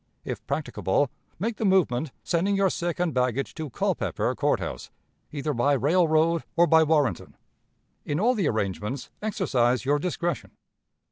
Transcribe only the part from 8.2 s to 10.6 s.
the arrangements, exercise your discretion.